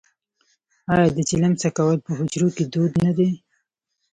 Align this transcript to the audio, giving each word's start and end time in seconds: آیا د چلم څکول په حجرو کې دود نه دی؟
آیا 0.93 1.07
د 1.15 1.19
چلم 1.29 1.53
څکول 1.61 1.97
په 2.05 2.11
حجرو 2.17 2.47
کې 2.55 2.63
دود 2.73 2.93
نه 3.05 3.11
دی؟ 3.17 3.29